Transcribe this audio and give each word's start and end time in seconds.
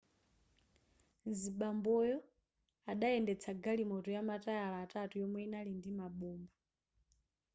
mzibamboyo 1.27 2.17
adayendetsa 2.91 3.49
galimoto 3.63 4.09
yamatayala 4.17 4.77
atatu 4.85 5.13
yomwe 5.21 5.39
yinali 5.43 5.71
ndi 5.75 5.91
mabomba 5.99 6.53